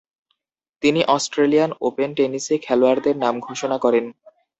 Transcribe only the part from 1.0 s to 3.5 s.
Australian Open টেনিসে খেলোয়াড়দের নাম